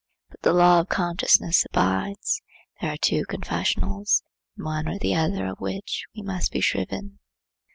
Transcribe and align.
But 0.31 0.41
the 0.41 0.53
law 0.53 0.79
of 0.79 0.89
consciousness 0.89 1.63
abides. 1.63 2.41
There 2.81 2.91
are 2.91 2.97
two 2.97 3.23
confessionals, 3.25 4.23
in 4.57 4.63
one 4.63 4.87
or 4.87 4.97
the 4.97 5.13
other 5.13 5.45
of 5.45 5.59
which 5.59 6.05
we 6.15 6.23
must 6.23 6.51
be 6.51 6.59
shriven. 6.59 7.19